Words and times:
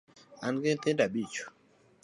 An 0.45 0.55
gi 0.61 0.69
nyithindo 0.71 1.01
abich 1.07 1.37